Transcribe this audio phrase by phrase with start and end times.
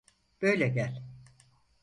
[0.41, 1.03] Böyle gel.